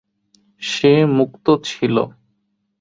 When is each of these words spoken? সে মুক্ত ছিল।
সে 0.61 0.93
মুক্ত 1.17 1.45
ছিল। 1.63 1.95